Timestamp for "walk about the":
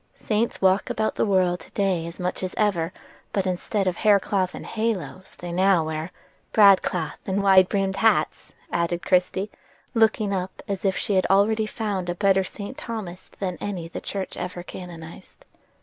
0.63-1.27